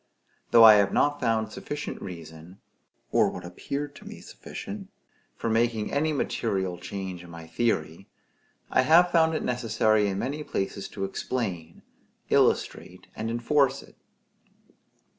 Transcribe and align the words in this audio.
Though 0.49 0.63
I 0.63 0.77
have 0.81 0.91
not 0.91 1.19
found 1.19 1.51
sufficient 1.51 2.01
reason, 2.01 2.59
or 3.11 3.29
what 3.29 3.45
appeared 3.45 3.93
to 3.97 4.05
me 4.07 4.19
sufficient, 4.19 4.87
for 5.35 5.47
making 5.47 5.91
any 5.91 6.11
material 6.11 6.79
change 6.79 7.23
in 7.23 7.29
my 7.29 7.45
theory, 7.45 8.09
I 8.71 8.81
have 8.81 9.11
found 9.11 9.35
it 9.35 9.43
necessary 9.43 10.07
in 10.07 10.17
many 10.17 10.43
places 10.43 10.87
to 10.87 11.05
explain, 11.05 11.83
illustrate, 12.31 13.09
and 13.15 13.29
enforce 13.29 13.83
it. 13.83 13.95